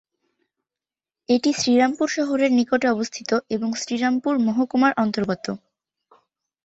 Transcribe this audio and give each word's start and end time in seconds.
এটি 1.29 1.49
শ্রীরামপুর 1.53 2.07
শহরের 2.09 2.51
নিকটে 2.51 2.87
অবস্থিত 2.89 3.31
এবং 3.49 3.69
শ্রীরামপুর 3.75 4.33
মহকুমার 4.47 4.93
অন্তর্গত। 4.97 5.45